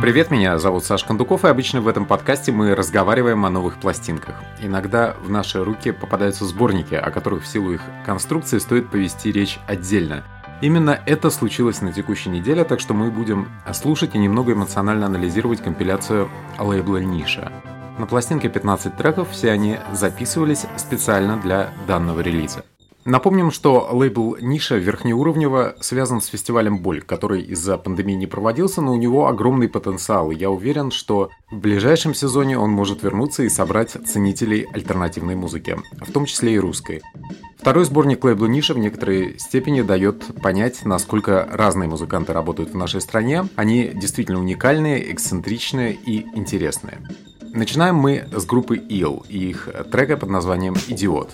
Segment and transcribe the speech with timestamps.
[0.00, 4.34] Привет, меня зовут Саш Кондуков, и обычно в этом подкасте мы разговариваем о новых пластинках.
[4.58, 9.58] Иногда в наши руки попадаются сборники, о которых в силу их конструкции стоит повести речь
[9.66, 10.24] отдельно.
[10.62, 15.62] Именно это случилось на текущей неделе, так что мы будем слушать и немного эмоционально анализировать
[15.62, 17.52] компиляцию лейбла Ниша.
[17.98, 22.64] На пластинке 15 треков, все они записывались специально для данного релиза.
[23.06, 28.92] Напомним, что лейбл «Ниша» верхнеуровнево связан с фестивалем «Боль», который из-за пандемии не проводился, но
[28.92, 33.48] у него огромный потенциал, и я уверен, что в ближайшем сезоне он может вернуться и
[33.48, 37.00] собрать ценителей альтернативной музыки, в том числе и русской.
[37.58, 43.00] Второй сборник лейбла «Ниша» в некоторой степени дает понять, насколько разные музыканты работают в нашей
[43.00, 43.48] стране.
[43.56, 46.98] Они действительно уникальные, эксцентричные и интересные.
[47.54, 51.30] Начинаем мы с группы «Ил» и их трека под названием «Идиот».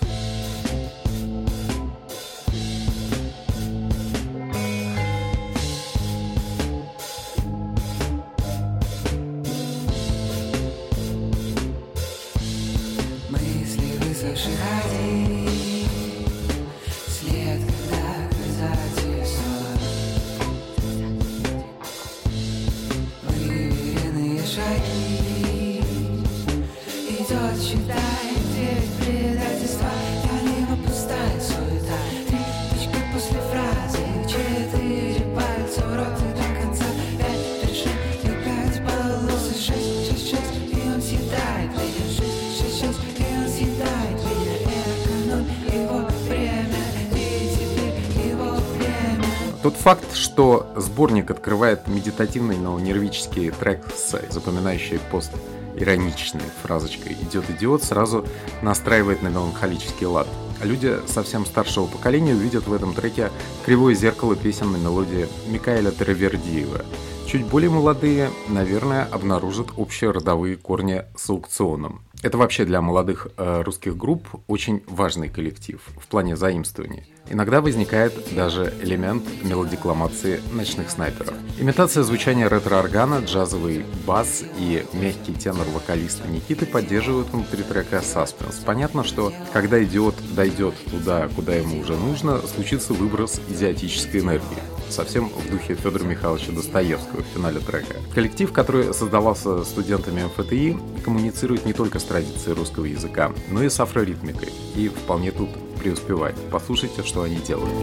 [51.47, 55.31] Открывает медитативный, но нервический трек с запоминающей пост
[55.77, 58.25] ироничной фразочкой «идет идиот» сразу
[58.61, 60.27] настраивает на меланхолический лад.
[60.61, 63.31] Люди совсем старшего поколения увидят в этом треке
[63.65, 66.81] кривое зеркало песенной мелодии Микаэля Теревердиева.
[67.25, 72.01] Чуть более молодые, наверное, обнаружат общие родовые корни с аукционом.
[72.23, 77.05] Это вообще для молодых э, русских групп очень важный коллектив в плане заимствования.
[77.29, 81.33] Иногда возникает даже элемент мелодикламации ночных снайперов.
[81.59, 88.55] Имитация звучания ретро-органа, джазовый бас и мягкий тенор вокалиста Никиты поддерживают внутри трека саспенс.
[88.65, 94.76] Понятно, что когда идиот дойдет туда, куда ему уже нужно, случится выброс идиотической энергии.
[94.89, 97.95] Совсем в духе Федора Михайловича Достоевского в финале трека.
[98.13, 103.79] Коллектив, который создавался студентами МФТИ, коммуницирует не только с традицией русского языка, но и с
[103.79, 104.49] афроритмикой.
[104.75, 105.49] И вполне тут
[105.79, 106.35] преуспевать.
[106.51, 107.73] Послушайте, что они делают.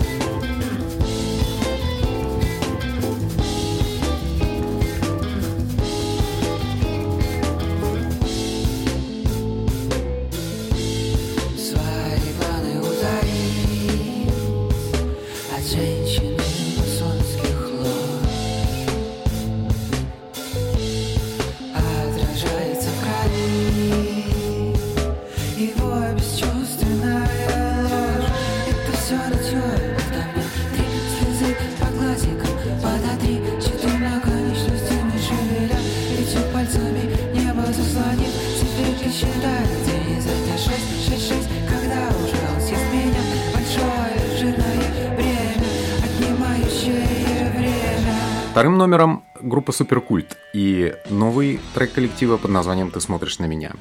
[49.65, 53.73] Группа Суперкульт и новый трек коллектива под названием «Ты смотришь на меня».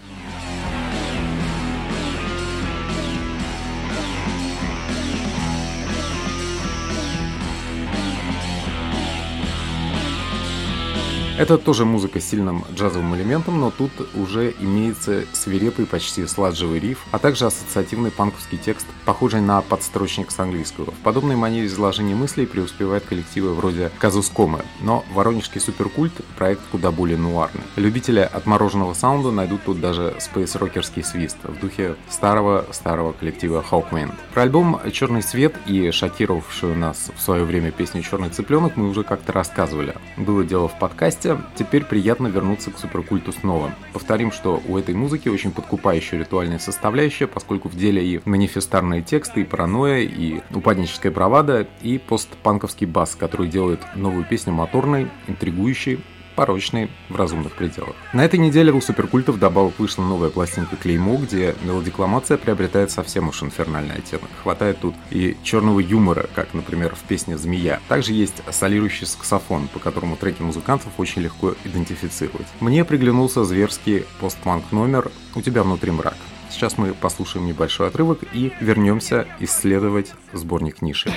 [11.36, 17.06] Это тоже музыка с сильным джазовым элементом, но тут уже имеется свирепый, почти сладжевый риф,
[17.12, 20.92] а также ассоциативный панковский текст, похожий на подстрочник с английского.
[20.92, 27.18] В подобной манере изложения мыслей преуспевают коллективы вроде Казускомы, но воронежский суперкульт– проект куда более
[27.18, 27.64] нуарный.
[27.78, 34.14] Любители отмороженного саунда найдут тут даже спейс-рокерский свист в духе старого-старого коллектива Hawkwind.
[34.34, 39.04] Про альбом «Черный свет» и шокировавшую нас в свое время песню «Черный цыпленок» мы уже
[39.04, 39.96] как-то рассказывали.
[40.16, 43.74] Было дело в подкасте, подкасте, теперь приятно вернуться к суперкульту снова.
[43.94, 49.42] Повторим, что у этой музыки очень подкупающая ритуальная составляющая, поскольку в деле и манифестарные тексты,
[49.42, 56.00] и паранойя, и упадническая бравада, и постпанковский бас, который делает новую песню моторной, интригующей,
[56.36, 57.96] порочный в разумных пределах.
[58.14, 63.44] На этой неделе у суперкультов добавок вышла новая пластинка Клеймо, где мелодикламация приобретает совсем уж
[63.44, 64.30] инфернальный оттенок.
[64.42, 67.80] Хватает тут и черного юмора, как, например, в песне «Змея».
[67.88, 72.48] Также есть солирующий саксофон, по которому треки музыкантов очень легко идентифицировать.
[72.60, 76.16] Мне приглянулся зверский постпанк номер «У тебя внутри мрак».
[76.50, 81.12] Сейчас мы послушаем небольшой отрывок и вернемся исследовать сборник ниши.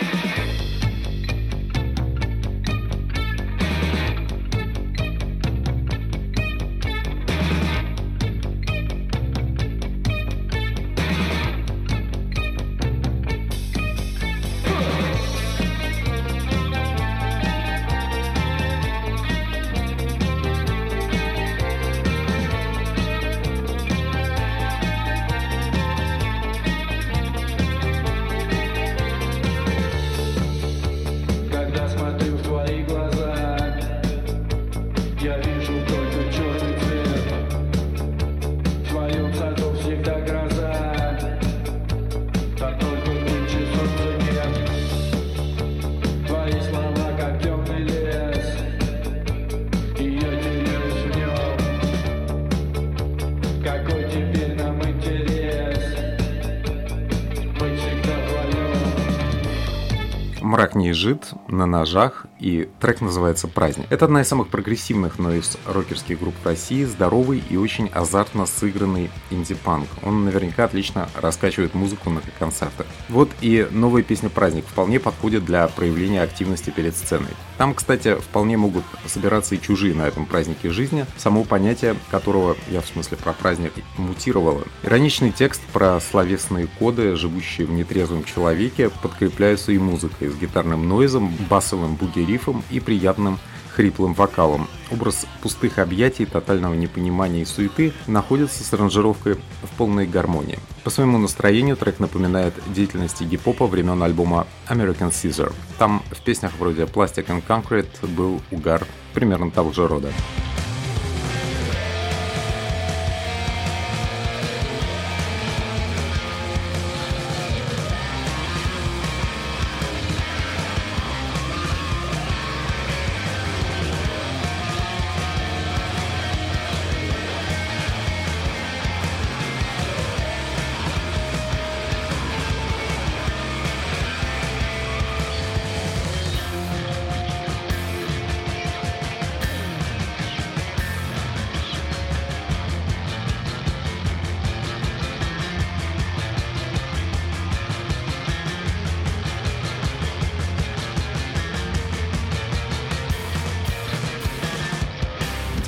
[60.47, 63.87] Мрак не жит, на ножах и трек называется «Праздник».
[63.91, 69.11] Это одна из самых прогрессивных, но из рокерских групп России, здоровый и очень азартно сыгранный
[69.31, 69.89] инди-панк.
[70.03, 72.87] Он наверняка отлично раскачивает музыку на концертах.
[73.09, 77.31] Вот и новая песня «Праздник» вполне подходит для проявления активности перед сценой.
[77.59, 82.81] Там, кстати, вполне могут собираться и чужие на этом празднике жизни, само понятие которого, я
[82.81, 84.65] в смысле про праздник, мутировало.
[84.83, 91.33] Ироничный текст про словесные коды, живущие в нетрезвом человеке, подкрепляются и музыкой с гитарным нойзом,
[91.49, 93.39] басовым буги-рифом и приятным
[93.75, 94.69] хриплым вокалом.
[94.91, 100.59] Образ пустых объятий, тотального непонимания и суеты находится с аранжировкой в полной гармонии.
[100.83, 105.53] По своему настроению трек напоминает деятельности гип-хопа времен альбома American Caesar.
[105.79, 110.11] Там в песнях вроде Plastic and Concrete был угар примерно того же рода.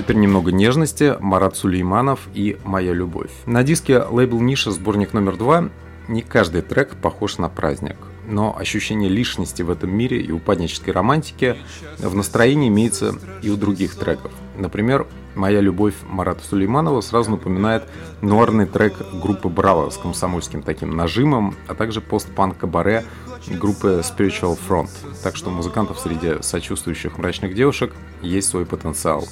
[0.08, 3.30] Теперь немного нежности, Марат Сулейманов и «Моя любовь».
[3.44, 5.68] На диске лейбл «Ниша» сборник номер два
[6.08, 7.96] не каждый трек похож на праздник,
[8.26, 11.58] но ощущение лишности в этом мире и упаднической романтики
[11.98, 14.32] в настроении имеется и у других треков.
[14.56, 17.82] Например, «Моя любовь» Марата Сулейманова сразу напоминает
[18.22, 23.04] нуарный трек группы «Браво» с комсомольским таким нажимом, а также постпанк кабаре
[23.46, 24.88] группы Spiritual Front.
[25.22, 29.28] Так что музыкантов среди сочувствующих мрачных девушек есть свой потенциал.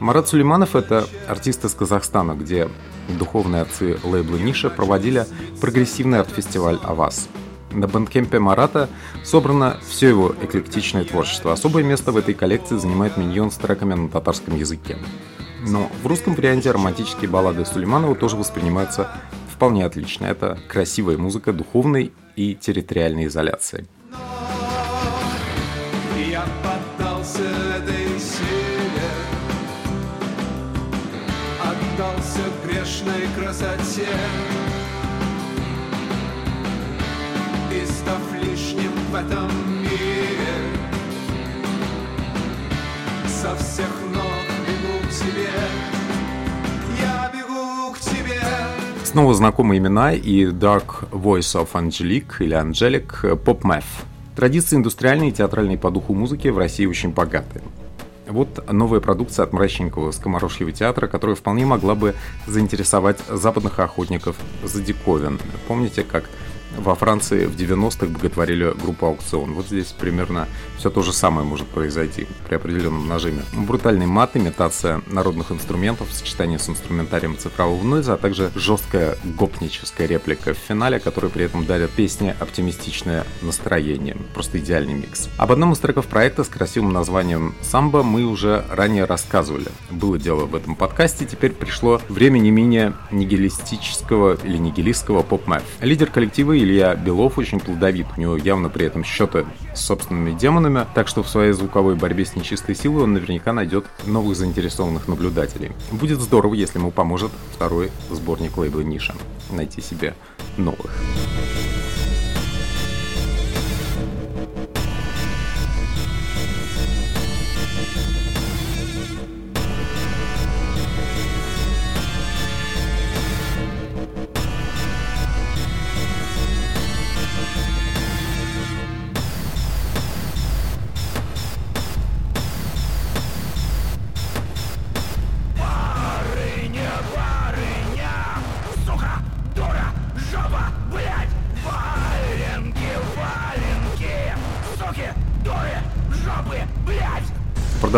[0.00, 2.68] Марат Сулейманов– это артист из Казахстана, где
[3.18, 5.26] духовные отцы лейбла «Ниша» проводили
[5.60, 7.28] прогрессивный арт-фестиваль «Авас».
[7.72, 8.88] На бандкемпе Марата
[9.24, 11.52] собрано все его эклектичное творчество.
[11.52, 14.96] Особое место в этой коллекции занимает миньон с треками на татарском языке.
[15.66, 19.10] Но в русском варианте романтические баллады Сулейманова тоже воспринимаются
[19.48, 20.26] вполне отлично.
[20.26, 23.86] Это красивая музыка духовной и территориальной изоляции.
[39.24, 39.50] Этом
[39.82, 40.54] мире
[43.26, 44.24] Со всех ног
[47.32, 48.30] бегу к тебе
[49.04, 53.84] Снова знакомые имена и Dark Voice of Angelique или Angelic Pop Math.
[54.36, 57.62] Традиции индустриальной и театральной по духу музыки в России очень богаты.
[58.26, 62.14] Вот новая продукция от мрачненького скоморожьего театра, которая вполне могла бы
[62.46, 65.38] заинтересовать западных охотников за диковин.
[65.68, 66.24] Помните, как
[66.76, 69.54] во Франции в 90-х боготворили группу «Аукцион».
[69.54, 73.42] Вот здесь примерно все то же самое может произойти при определенном нажиме.
[73.52, 80.06] Брутальный мат, имитация народных инструментов в сочетании с инструментарием цифрового нойза, а также жесткая гопническая
[80.06, 84.16] реплика в финале, которая при этом дарит песне оптимистичное настроение.
[84.34, 85.28] Просто идеальный микс.
[85.36, 89.68] Об одном из треков проекта с красивым названием «Самбо» мы уже ранее рассказывали.
[89.90, 95.62] Было дело в этом подкасте, теперь пришло время не менее нигилистического или нигилистского поп-мэф.
[95.80, 99.44] Лидер коллектива Илья Белов очень плодовит, у него явно при этом счеты
[99.74, 103.84] с собственными демонами, так что в своей звуковой борьбе с нечистой силой он наверняка найдет
[104.06, 105.72] новых заинтересованных наблюдателей.
[105.92, 109.14] Будет здорово, если ему поможет второй сборник лейбла Ниша
[109.50, 110.14] найти себе
[110.56, 110.90] новых.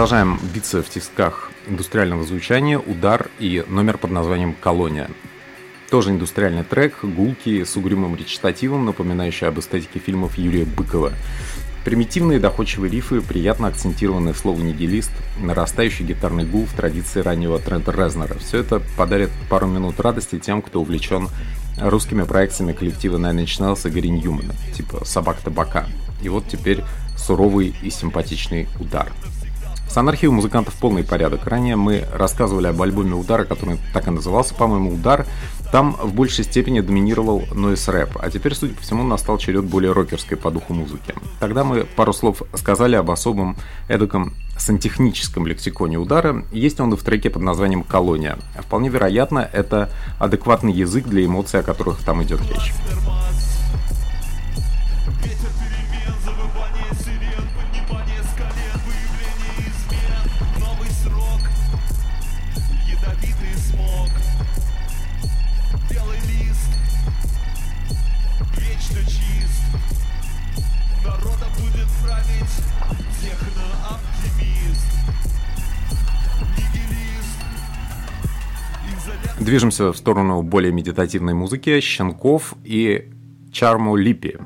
[0.07, 5.11] Продолжаем биться в тисках индустриального звучания, удар и номер под названием «Колония».
[5.91, 11.13] Тоже индустриальный трек, гулки с угрюмым речитативом, напоминающий об эстетике фильмов Юрия Быкова.
[11.85, 15.11] Примитивные доходчивые рифы, приятно акцентированное слово «нигилист»,
[15.41, 18.39] нарастающий гитарный гул в традиции раннего Трента Резнера.
[18.39, 21.31] Все это подарит пару минут радости тем, кто увлечен
[21.81, 25.89] русскими проектами коллектива Nine Inch Nails и Гарри Ньюмана, типа «Собак табака».
[26.23, 26.85] и вот теперь
[27.17, 29.11] суровый и симпатичный удар.
[29.89, 31.47] С анархией у музыкантов полный порядок.
[31.47, 35.27] Ранее мы рассказывали об альбоме «Удара», который так и назывался, по-моему, «Удар».
[35.73, 39.93] Там в большей степени доминировал нойс рэп, а теперь, судя по всему, настал черед более
[39.93, 41.13] рокерской по духу музыки.
[41.41, 43.57] Тогда мы пару слов сказали об особом
[43.89, 48.39] эдаком сантехническом лексиконе удара, есть он и в треке под названием «Колония».
[48.59, 52.73] Вполне вероятно, это адекватный язык для эмоций, о которых там идет речь.
[79.41, 83.11] Движемся в сторону более медитативной музыки Щенков и
[83.53, 84.37] Чарму Липи.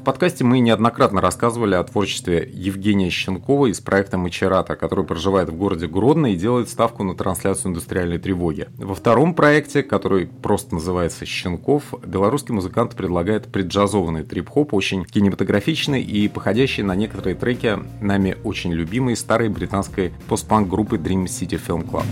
[0.00, 5.54] В подкасте мы неоднократно рассказывали о творчестве Евгения Щенкова из проекта Мачерата, который проживает в
[5.54, 8.68] городе Гродно и делает ставку на трансляцию индустриальной тревоги.
[8.78, 16.28] Во втором проекте, который просто называется «Щенков», белорусский музыкант предлагает преджазованный трип-хоп, очень кинематографичный и
[16.28, 22.06] походящий на некоторые треки нами очень любимой старой британской постпанк группы Dream City Film Club.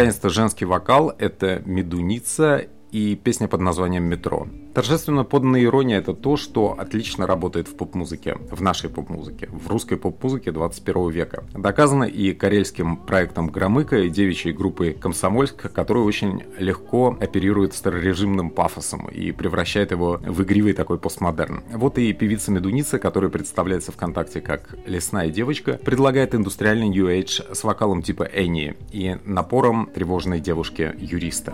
[0.00, 4.46] Наконец-то женский вокал– это «Медуница» и песня под названием «Метро».
[4.74, 9.96] Торжественно поданная ирония– это то, что отлично работает в поп-музыке, в нашей поп-музыке, в русской
[9.96, 11.44] поп-музыке 21 века.
[11.54, 19.08] Доказано и карельским проектом Громыка, и девичьей группой Комсомольск, который очень легко оперирует старорежимным пафосом
[19.08, 21.64] и превращает его в игривый такой постмодерн.
[21.72, 27.64] Вот и певица Медуница, которая представляется ВКонтакте как «Лесная девочка», предлагает индустриальный New Age с
[27.64, 31.52] вокалом типа Энни и напором тревожной девушки-юриста.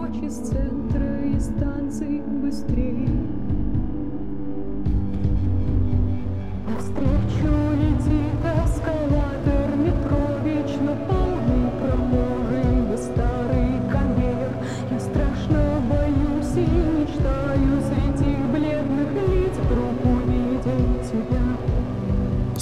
[1.47, 3.06] Станций быстрее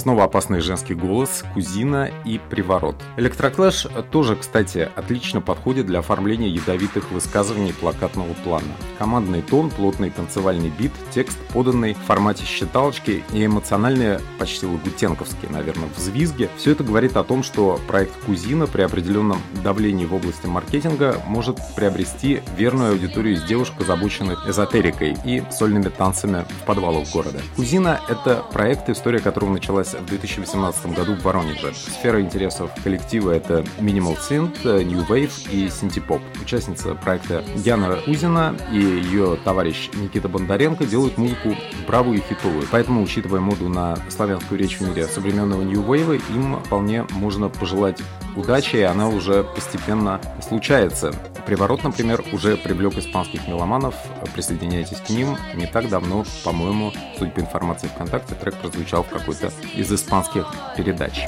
[0.05, 2.95] Снова опасный женский голос, кузина и приворот.
[3.17, 8.67] Электроклэш тоже, кстати, отлично подходит для оформления ядовитых высказываний плакатного плана.
[8.99, 15.89] Командный тон, плотный танцевальный бит, текст, поданный в формате считалочки и эмоциональные, почти лагутенковские, наверное,
[15.97, 16.51] взвизги.
[16.55, 21.57] Все это говорит о том, что проект Кузина при определенном давлении в области маркетинга может
[21.75, 27.39] приобрести верную аудиторию из девушек, озабоченных эзотерикой и сольными танцами в подвалах города.
[27.55, 31.73] Кузина— это проект, история которого началась в 2018 году в Воронеже.
[31.73, 36.21] Сфера интересов коллектива— это Minimal Synth, New Wave и Synthpop.
[36.41, 41.55] Участница проекта Диана Узина и ее товарищ Никита Бондаренко делают музыку
[41.87, 42.67] бравую и хитовую.
[42.71, 48.01] Поэтому, учитывая моду на славянскую речь в мире современного New Wave, им вполне можно пожелать
[48.35, 51.13] удачи, и она уже постепенно случается.
[51.45, 53.95] Приворот, например, уже привлек испанских меломанов.
[54.33, 55.37] Присоединяйтесь к ним.
[55.53, 61.25] Не так давно, по-моему, судя по информации ВКонтакте, трек прозвучал в какой-то из испанских передач.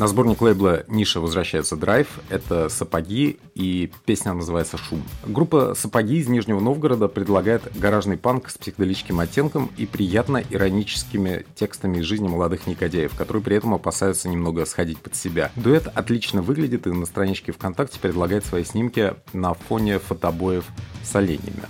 [0.00, 2.20] На сборник лейбла «Ниша» возвращается драйв.
[2.30, 5.02] Это «Сапоги» и песня называется «Шум».
[5.26, 11.98] Группа «Сапоги» из Нижнего Новгорода предлагает гаражный панк с психоделическим оттенком и приятно ироническими текстами
[11.98, 15.52] из жизни молодых негодяев, которые при этом опасаются немного сходить под себя.
[15.54, 20.64] Дуэт отлично выглядит и на страничке ВКонтакте предлагает свои снимки на фоне фотобоев
[21.04, 21.64] с оленями.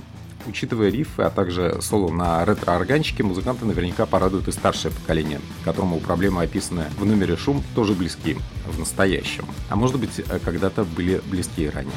[0.47, 6.43] Учитывая рифы, а также соло на ретро-органчике, музыканты наверняка порадуют и старшее поколение, которому проблемы,
[6.43, 9.47] описанные в номере «Шум», тоже близки в настоящем.
[9.69, 11.93] А может быть, э, когда-то были близки и ранее.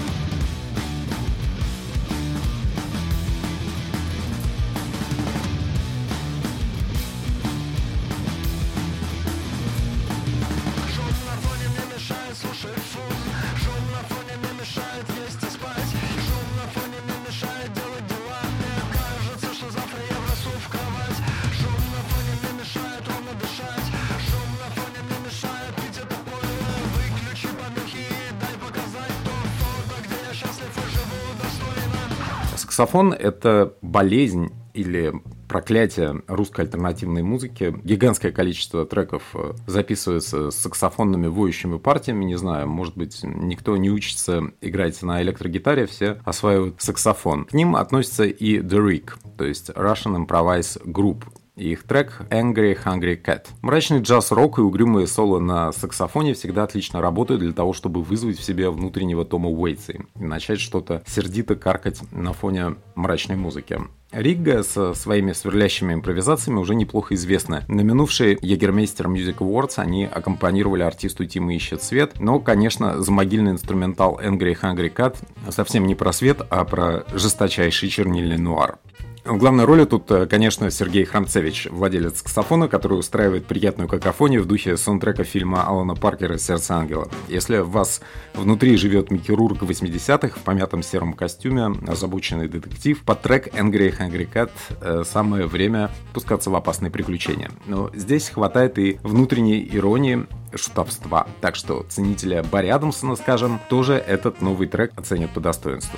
[32.84, 35.14] Саксофон— это болезнь или
[35.48, 37.74] проклятие русской альтернативной музыки.
[37.82, 42.26] Гигантское количество треков э, записывается с саксофонными воющими партиями.
[42.26, 47.46] Не знаю, может быть, никто не учится играть на электрогитаре, все осваивают саксофон.
[47.46, 51.24] К ним относится и The Rig, то есть Russian Improvised Group,
[51.56, 53.48] их трек Angry Hungry Cat.
[53.62, 58.44] Мрачный джаз-рок и угрюмые соло на саксофоне всегда отлично работают для того, чтобы вызвать в
[58.44, 63.80] себе внутреннего Тома Уэйтса и начать что-то сердито каркать на фоне мрачной музыки.
[64.12, 67.64] Ригга со своими сверлящими импровизациями уже неплохо известна.
[67.68, 73.52] На минувшей Егермейстер Music Awards они аккомпанировали артисту Тима Ищет Свет, но, конечно, за могильный
[73.52, 75.18] инструментал Angry Hungry Cat
[75.50, 78.78] совсем не про свет, а про жесточайший чернильный нуар.
[79.26, 84.76] Главной роли тут, э, конечно, Сергей Храмцевич, владелец саксофона, который устраивает приятную какофонию в духе
[84.76, 87.08] саундтрека фильма Алана Паркера «Сердце ангела».
[87.30, 88.02] Если в вас
[88.34, 94.52] внутри живет Микки-Рурк 80-х в помятом сером костюме, озабоченный детектив, под трек «Angry Hungry Cat»
[94.82, 97.50] э, самое время пускаться в опасные приключения.
[97.66, 101.28] Но здесь хватает и внутренней иронии, шутовства.
[101.40, 105.98] Так что ценителя Барри Адамсона, скажем, тоже этот новый трек оценят по достоинству.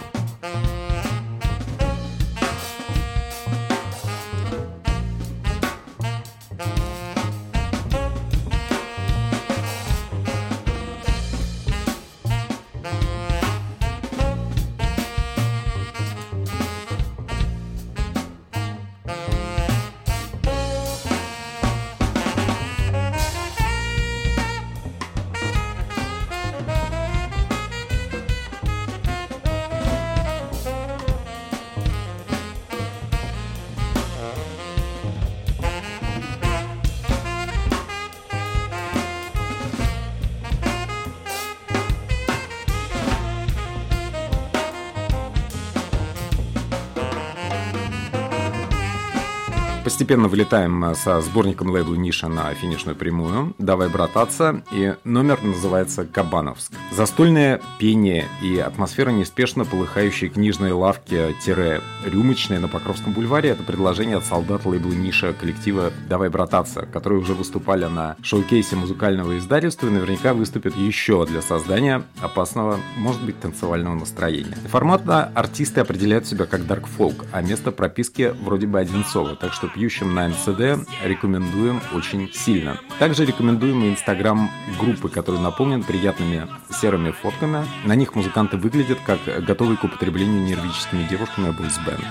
[49.95, 53.55] Постепенно вылетаем э, со сборником лейбла Ниша на финишную прямую.
[53.59, 54.61] Давай брататься.
[54.73, 56.73] И номер называется Кабановск.
[56.91, 64.65] Застольное пение и атмосфера неспешно полыхающей книжной лавки-рюмочной на Покровском бульваре это предложение от солдат
[64.65, 70.75] лейбла Ниша коллектива Давай брататься, которые уже выступали на шоу-кейсе музыкального издательства и наверняка выступят
[70.75, 74.57] еще для создания опасного, может быть, танцевального настроения.
[74.67, 79.69] Форматно артисты определяют себя как дарк фолк, а место прописки вроде бы Одинцово, так что
[79.85, 82.79] пьющим на МЦД рекомендуем очень сильно.
[82.97, 87.63] Также рекомендуем и инстаграм группы, который наполнен приятными серыми фотками.
[87.85, 92.03] На них музыканты выглядят как готовые к употреблению нервическими девушками Band.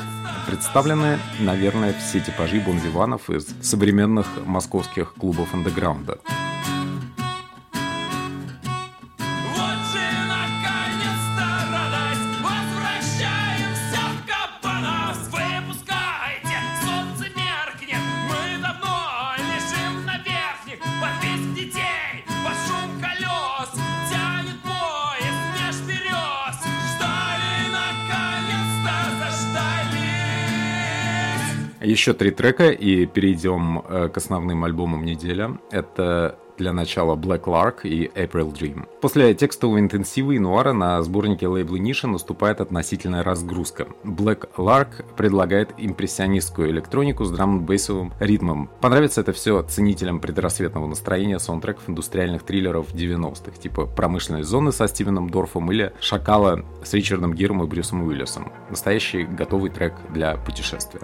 [0.47, 6.19] Представлены, наверное, все типажи бонвиванов из современных московских клубов андеграунда.
[32.05, 35.49] Еще три трека и перейдем э, к основным альбомам недели.
[35.71, 38.87] Это для начала Black Lark и April Dream.
[39.01, 43.87] После текстового интенсива и нуара на сборнике лейбла Ниша наступает относительная разгрузка.
[44.05, 48.69] Black Lark предлагает импрессионистскую электронику с драм-бейсовым ритмом.
[48.83, 55.31] Понравится это все ценителям предрассветного настроения саундтреков индустриальных триллеров 90-х, типа «Промышленной зоны» со Стивеном
[55.31, 58.53] Дорфом или «Шакала» с Ричардом Гиром и Брюсом Уиллисом.
[58.69, 61.01] Настоящий готовый трек для путешествия.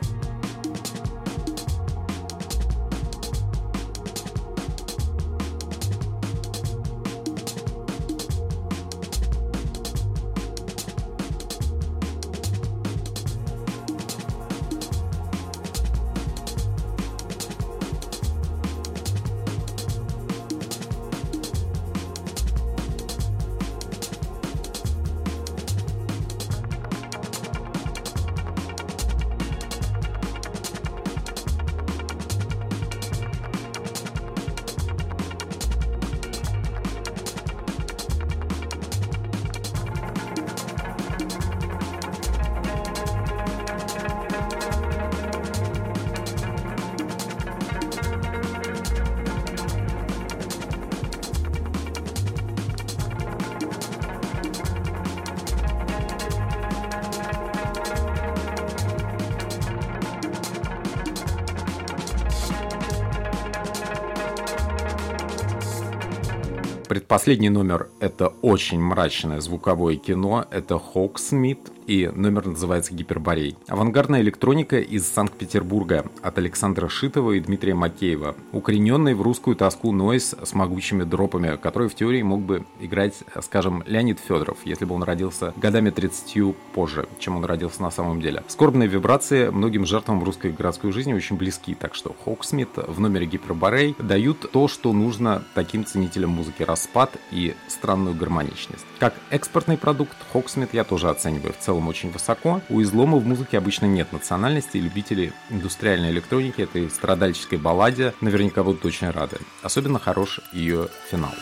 [67.11, 70.47] Предпоследний номер— это очень мрачное звуковое кино.
[70.53, 73.57] Это Хоксмит и номер называется «Гиперборей».
[73.67, 80.35] Авангардная электроника из Санкт-Петербурга от Александра Шитова и Дмитрия Макеева, укорененный в русскую тоску нойз
[80.43, 85.03] с могучими дропами, который в теории мог бы играть, скажем, Леонид Федоров, если бы он
[85.03, 88.43] родился годами 30 позже, чем он родился на самом деле.
[88.49, 93.95] Скорбные вибрации многим жертвам русской городской жизни очень близки, так что Хоксмит в номере Гиперборей
[93.99, 98.85] дают то, что нужно таким ценителям музыки распад и странную гармоничность.
[98.99, 102.61] Как экспортный продукт, Хоксмит я тоже оцениваю в целом очень высоко.
[102.69, 108.63] У излома в музыке обычно нет национальности, и любители индустриальной электроники этой страдальческой балладе наверняка
[108.63, 109.39] будут очень рады.
[109.63, 111.33] Особенно хорош ее финал.
[111.35, 111.41] Ну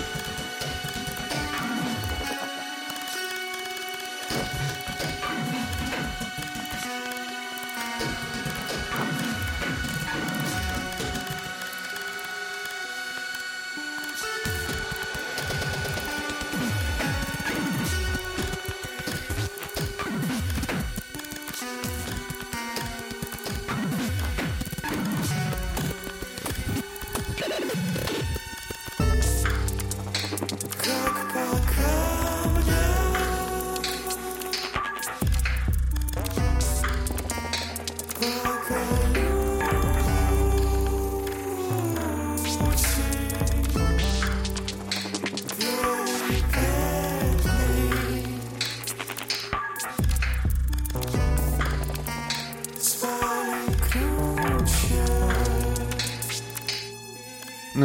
[0.00, 0.23] и,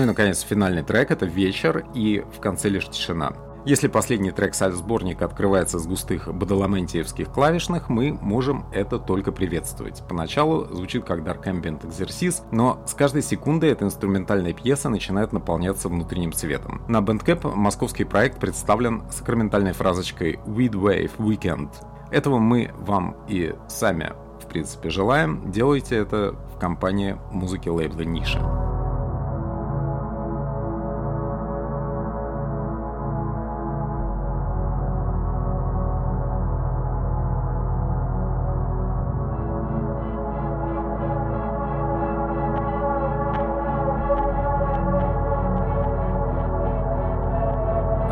[0.10, 3.34] наконец, финальный трек— это «Вечер» и в конце лишь тишина.
[3.66, 10.02] Если последний трек сборника открывается с густых бадаламентиевских клавишных, мы можем это только приветствовать.
[10.08, 15.90] Поначалу звучит как Dark Ambient Exercise, но с каждой секундой эта инструментальная пьеса начинает наполняться
[15.90, 16.82] внутренним цветом.
[16.88, 21.70] На Bandcamp московский проект представлен сакраментальной фразочкой «Weed Wave Weekend».
[22.12, 25.52] Этого мы вам и сами, в принципе, желаем.
[25.52, 28.79] Делайте это в компании музыки лейбла «Ниша».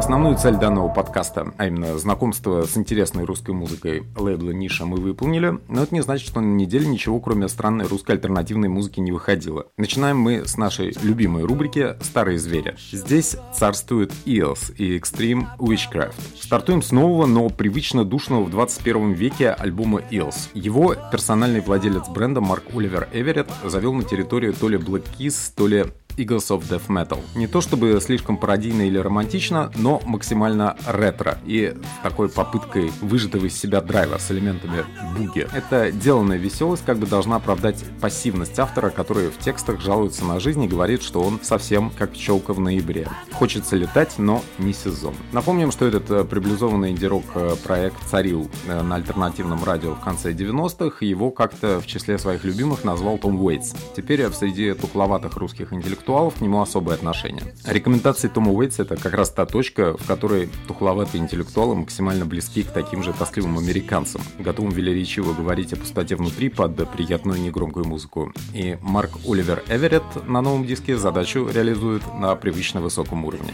[0.07, 5.59] Основную цель данного подкаста, а именно знакомство с интересной русской музыкой лейбла Ниша мы выполнили,
[5.67, 9.65] но это не значит, что на неделе ничего кроме странной русской альтернативной музыки не выходило.
[9.75, 12.77] Начинаем мы с нашей любимой рубрики «Старые звери».
[12.89, 16.15] Здесь царствует EOS и Extreme Witchcraft.
[16.39, 20.51] Стартуем с нового, но привычно душного в 21 веке альбома EOS.
[20.53, 25.67] Его персональный владелец бренда Марк Оливер Эверетт завел на территорию то ли Black Keys, то
[25.67, 25.87] ли
[26.17, 27.19] Eagles of Death Metal.
[27.35, 33.57] Не то чтобы слишком пародийно или романтично, но максимально ретро и такой попыткой выжатого из
[33.57, 34.83] себя драйва с элементами
[35.15, 35.47] буги.
[35.53, 40.63] Эта деланная веселость как бы должна оправдать пассивность автора, который в текстах жалуется на жизнь
[40.63, 43.07] и говорит, что он совсем как пчелка в ноябре.
[43.33, 45.13] Хочется летать, но не сезон.
[45.31, 50.31] Напомним, что этот э, приблизованный инди-рок э, проект царил э, на альтернативном радио в конце
[50.33, 53.73] 90-х, его как-то в числе своих любимых назвал Том Уэйтс.
[53.95, 57.43] Теперь в среди тукловатых русских интеллектуалов интеллектуалов к нему особое отношение.
[57.65, 62.71] Рекомендации Тома Уэйтса— это как раз та точка, в которой тухловатые интеллектуалы максимально близки к
[62.71, 68.31] таким же тоскливым американцам, готовым велеречиво говорить о пустоте внутри под приятную негромкую музыку.
[68.53, 73.53] И Марк Оливер Эверетт на новом диске задачу реализует на привычно высоком уровне.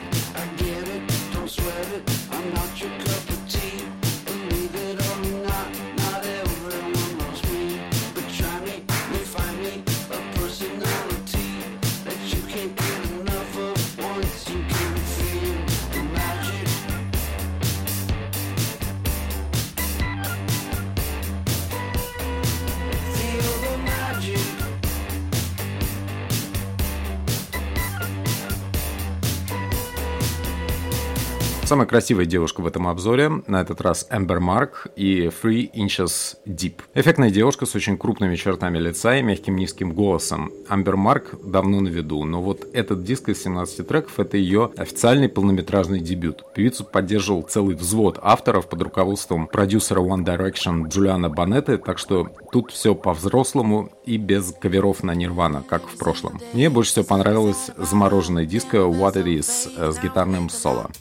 [31.65, 36.81] Самая красивая девушка в этом обзоре, на этот раз Эмбер Марк и Three Inches Deep.
[36.93, 40.51] Эффектная девушка с очень крупными чертами лица и мягким низким голосом.
[40.67, 45.29] Амбер Марк давно на виду, но вот этот диск из 17 треков– это ее официальный
[45.29, 46.43] полнометражный дебют.
[46.53, 52.71] Певицу поддерживал целый взвод авторов под руководством продюсера One Direction Джулиана Банетты, так что тут
[52.71, 56.41] все по-взрослому и без каверов на Нирвана, как в прошлом.
[56.51, 60.91] Мне больше всего понравилась замороженная диско What It Is с гитарным соло.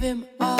[0.00, 0.59] give him all.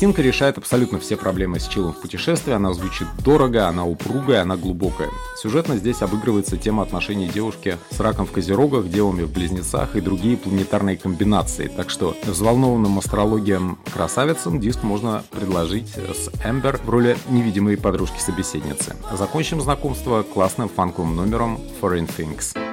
[0.00, 4.56] Пластинка решает абсолютно все проблемы с чилом в путешествии, она звучит дорого, она упругая, она
[4.56, 5.10] глубокая.
[5.36, 10.38] Сюжетно здесь обыгрывается тема отношений девушки с раком в козерогах, девами в близнецах и другие
[10.38, 17.76] планетарные комбинации, так что взволнованным астрологиям красавицам диск можно предложить с Эмбер в роли невидимой
[17.76, 18.96] подружки-собеседницы.
[19.12, 22.69] Закончим знакомство классным фанковым номером Foreign Things.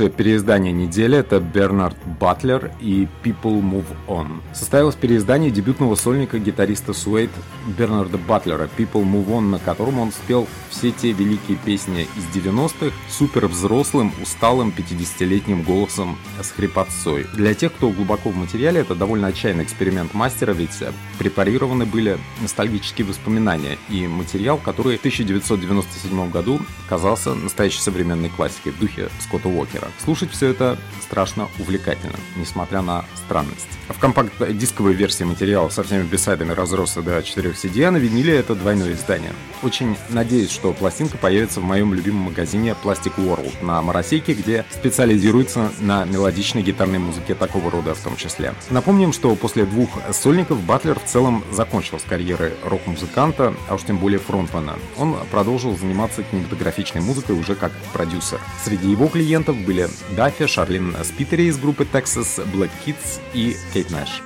[0.00, 4.40] Лучшее переиздание недели– это Бернард Батлер и People Move On.
[4.54, 7.28] Состоялось переиздание дебютного сольника гитариста Суэйт
[7.76, 12.96] Бернарда Батлера People Move On, на котором он спел все те великие песни из 90-х
[13.10, 17.26] супер взрослым, усталым 50-летним голосом с хрипотцой.
[17.34, 20.82] Для тех, кто глубоко в материале, это довольно отчаянный эксперимент мастера, ведь
[21.18, 26.58] препарированы были ностальгические воспоминания и материал, который в 1997 году
[26.88, 29.89] казался настоящей современной классикой в духе Скотта Уокера.
[30.02, 33.66] Слушать все это страшно увлекательно, несмотря на странность.
[33.88, 38.54] В компакт-дисковой версии материала со всеми бисайдами разросся до 4 CD, а на виниле это
[38.54, 39.32] двойное издание.
[39.62, 45.72] Очень надеюсь, что пластинка появится в моем любимом магазине Plastic World на Моросейке, где специализируется
[45.80, 48.54] на мелодичной гитарной музыке такого рода в том числе.
[48.70, 53.98] Напомним, что после двух сольников Батлер в целом закончил с карьерой рок-музыканта, а уж тем
[53.98, 54.78] более фронтмена.
[54.96, 58.40] Он продолжил заниматься кинематографичной музыкой уже как продюсер.
[58.64, 59.79] Среди его клиентов были
[60.16, 64.22] Даффи, Шарлин Спитери из группы Texas, Black Kids и Кейт Нэш.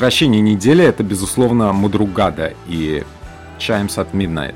[0.00, 3.02] Возвращение недели это, безусловно, Мудругада и
[3.58, 4.54] Chimes at Midnight.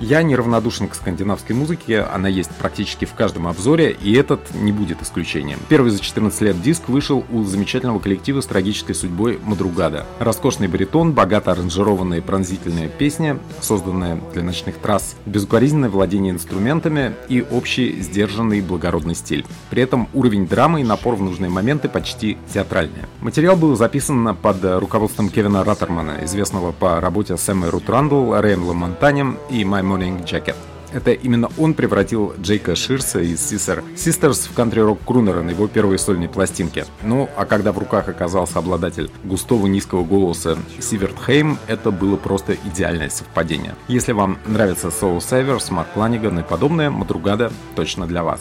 [0.00, 5.02] Я неравнодушен к скандинавской музыке, она есть практически в каждом обзоре, и этот не будет
[5.02, 5.58] исключением.
[5.68, 10.06] Первый за 14 лет диск вышел у замечательного коллектива с трагической судьбой Мадругада.
[10.20, 18.00] Роскошный баритон, богато аранжированные пронзительные песни, созданные для ночных трасс, безукоризненное владение инструментами и общий
[18.00, 19.44] сдержанный благородный стиль.
[19.70, 23.02] При этом уровень драмы и напор в нужные моменты почти театральный.
[23.20, 28.64] Материал был записан под руководством Кевина Раттермана, известного по работе с Эммой Рут Рандл, Рэем
[28.64, 30.54] Ламонтанем и My Morning Jacket.
[30.92, 35.98] Это именно он превратил Джейка Ширса из Sister Sisters в кантри-рок крунера на его первой
[35.98, 36.86] сольной пластинке.
[37.02, 42.56] Ну, а когда в руках оказался обладатель густого низкого голоса Сиверт Хейм, это было просто
[42.64, 43.74] идеальное совпадение.
[43.86, 48.40] Если вам нравится Soul Savers, Марк Ланиган и подобное, Мадругада точно для вас.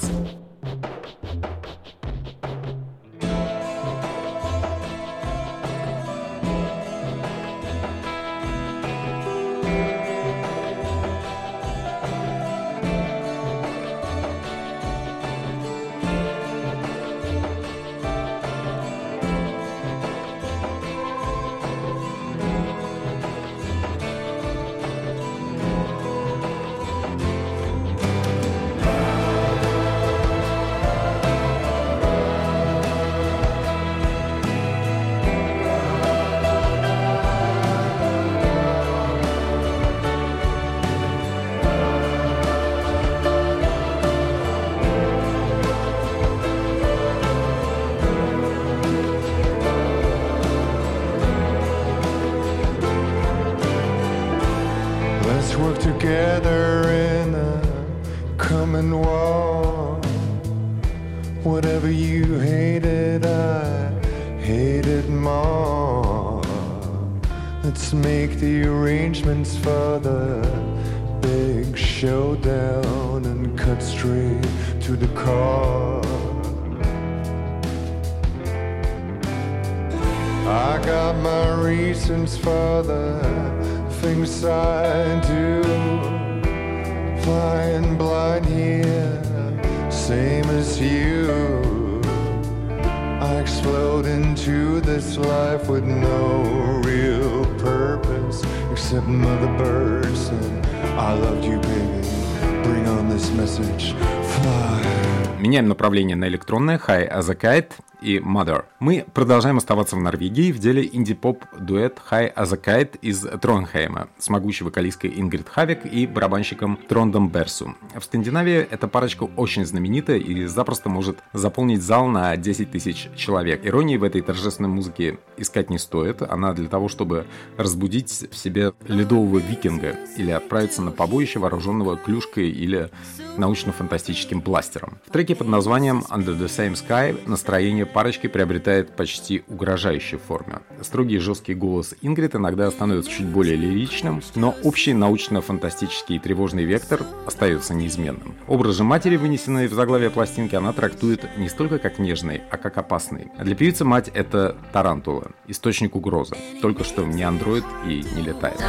[105.39, 106.77] Меняем направление на электронное.
[106.77, 108.65] High as a Kite и Mother.
[108.79, 114.09] Мы продолжаем оставаться в Норвегии в деле инди-поп дуэт High as a Kite из Тронхейма
[114.17, 117.75] с могучей вокалисткой Ингрид Хавик и барабанщиком Трондом Берсу.
[117.95, 123.65] В Скандинавии эта парочка очень знаменитая и запросто может заполнить зал на 10 тысяч человек.
[123.65, 126.21] Иронии в этой торжественной музыке искать не стоит.
[126.21, 127.25] Она для того, чтобы
[127.57, 132.91] разбудить в себе ледового викинга или отправиться на побоище вооруженного клюшкой или
[133.37, 134.97] научно-фантастическим пластером.
[135.07, 140.61] В треке под названием Under the Same Sky настроение парочки приобретает почти угрожающую форму.
[140.81, 147.01] Строгий жесткий голос Ингрид иногда становится чуть более лиричным, но общий научно-фантастический и тревожный вектор
[147.25, 148.35] остается неизменным.
[148.47, 152.77] Образ же матери, вынесенный в заглавие пластинки, она трактует не столько как нежный, а как
[152.77, 153.27] опасный.
[153.39, 158.61] Для певицы мать— это тарантула, источник угрозы, только что не андроид и не летает.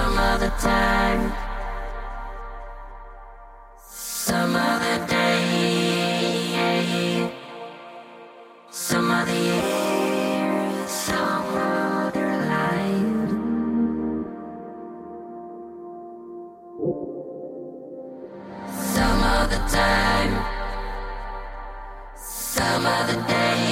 [4.28, 5.27] Some other day,
[8.80, 9.58] Some of the.
[18.94, 20.32] Some of the time,
[22.16, 23.67] some of the day.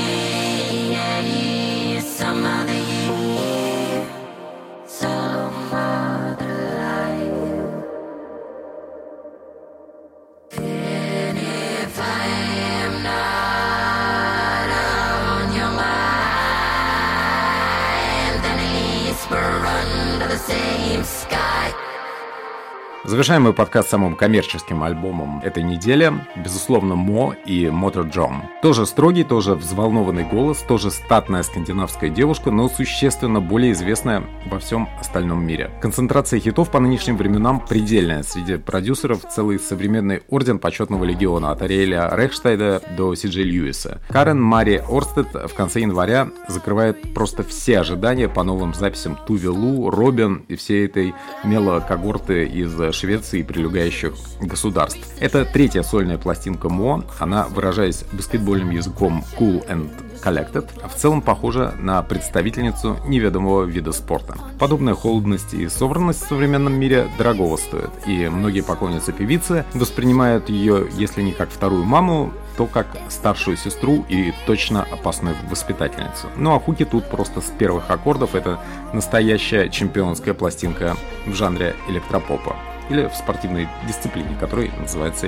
[23.07, 26.13] Завершаем мой подкаст самым коммерческим альбомом этой недели.
[26.43, 28.43] Безусловно, Мо и Мотор Джон.
[28.63, 34.89] Тоже строгий, тоже взволнованный голос, тоже статная скандинавская девушка, но существенно более известная во всем
[34.99, 35.71] остальном мире.
[35.81, 38.25] Концентрация хитов по нынешним временам предельная.
[38.25, 44.01] Среди продюсеров целый современный орден почетного легиона от Ариэля Рехштайда до Сиджи Льюиса.
[44.09, 49.91] Карен Мари Орстед в конце января закрывает просто все ожидания по новым записям Туви Лу,
[49.91, 55.01] Робин и всей этой мелокогорты из Швеции и прилегающих государств.
[55.21, 57.05] Это третья сольная пластинка Мо.
[57.19, 59.91] Она, выражаясь баскетбольным языком cool and
[60.23, 64.37] collected, в целом похожа на представительницу неведомого вида спорта.
[64.59, 70.89] Подобная холодность и собранность в современном мире дорогого стоит, и многие поклонницы певицы воспринимают ее,
[70.97, 76.29] если не как вторую маму, то как старшую сестру и точно опасную воспитательницу.
[76.37, 78.59] Ну а хуки тут просто с первых аккордов это
[78.93, 80.97] настоящая чемпионская пластинка
[81.27, 82.57] в жанре электропопа
[82.89, 85.27] или в спортивной дисциплине, которая называется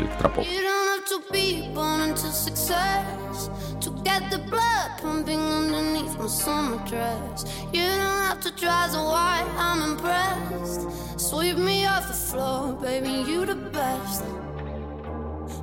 [9.82, 10.86] impressed.
[11.16, 14.22] Sweep me off the floor, baby, you the best.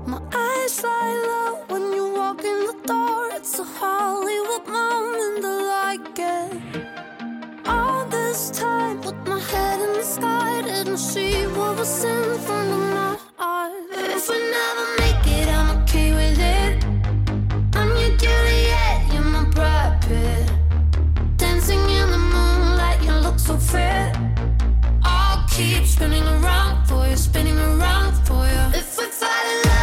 [0.06, 3.30] My eyes light up when you walk in the door.
[3.34, 5.42] It's a Hollywood moment
[5.90, 7.05] I get.
[7.68, 12.70] All this time, with my head in the sky, didn't see what was in front
[12.72, 13.74] of my eyes.
[13.92, 16.84] If we never make it, I'm okay with it.
[17.76, 20.52] I'm your Juliet, you're my Brad Pitt.
[21.38, 24.16] Dancing in the moonlight, you look so fit.
[25.04, 28.62] I'll keep spinning around for you, spinning around for you.
[28.80, 29.75] If we fall in love,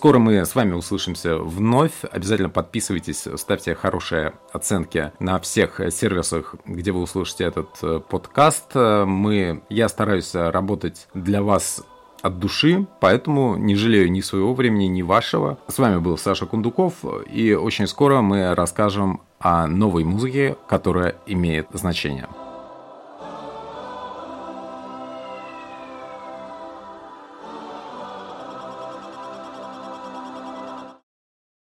[0.00, 1.92] скоро мы с вами услышимся вновь.
[2.10, 8.74] Обязательно подписывайтесь, ставьте хорошие оценки на всех сервисах, где вы услышите этот э, подкаст.
[8.74, 11.84] Мы, я стараюсь работать для вас
[12.22, 15.58] от души, поэтому не жалею ни своего времени, ни вашего.
[15.68, 16.94] С вами был Саша Кундуков,
[17.30, 22.26] и очень скоро мы расскажем о новой музыке, которая имеет значение.